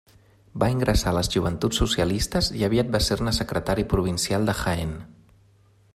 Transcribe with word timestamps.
Va 0.61 0.69
ingressar 0.75 1.11
a 1.11 1.15
les 1.17 1.29
Joventuts 1.35 1.81
Socialistes 1.83 2.49
i 2.61 2.65
aviat 2.69 2.91
va 2.97 3.03
ser-ne 3.09 3.37
secretari 3.41 3.89
provincial 3.95 4.49
de 4.51 4.57
Jaén. 4.63 4.99